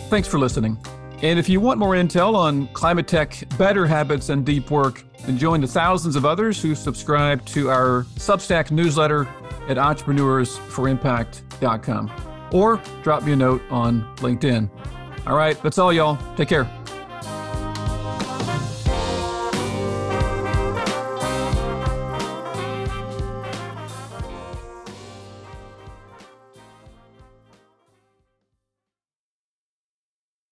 [0.09, 0.79] Thanks for listening.
[1.21, 5.37] And if you want more intel on climate tech, better habits, and deep work, then
[5.37, 9.29] join the thousands of others who subscribe to our Substack newsletter
[9.69, 12.11] at entrepreneursforimpact.com
[12.53, 14.71] or drop me a note on LinkedIn.
[15.29, 16.19] All right, that's all, y'all.
[16.37, 16.65] Take care.